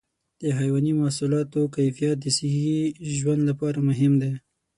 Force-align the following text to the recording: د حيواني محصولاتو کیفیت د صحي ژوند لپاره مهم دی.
د 0.41 0.43
حيواني 0.59 0.91
محصولاتو 1.01 1.61
کیفیت 1.75 2.15
د 2.21 2.25
صحي 2.37 2.77
ژوند 3.17 3.41
لپاره 3.49 3.79
مهم 3.89 4.13
دی. 4.21 4.31